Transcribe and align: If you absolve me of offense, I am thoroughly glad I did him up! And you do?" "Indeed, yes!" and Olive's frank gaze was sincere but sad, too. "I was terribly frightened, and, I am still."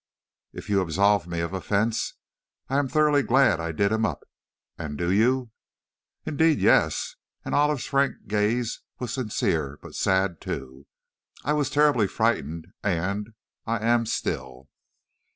If 0.51 0.67
you 0.67 0.81
absolve 0.81 1.27
me 1.27 1.41
of 1.41 1.53
offense, 1.53 2.15
I 2.69 2.79
am 2.79 2.87
thoroughly 2.87 3.21
glad 3.21 3.59
I 3.59 3.71
did 3.71 3.91
him 3.91 4.03
up! 4.03 4.23
And 4.75 4.99
you 4.99 5.05
do?" 5.11 5.51
"Indeed, 6.25 6.57
yes!" 6.57 7.17
and 7.45 7.53
Olive's 7.53 7.85
frank 7.85 8.15
gaze 8.25 8.81
was 8.97 9.13
sincere 9.13 9.77
but 9.79 9.93
sad, 9.93 10.41
too. 10.41 10.87
"I 11.45 11.53
was 11.53 11.69
terribly 11.69 12.07
frightened, 12.07 12.73
and, 12.81 13.35
I 13.67 13.77
am 13.85 14.07
still." 14.07 14.69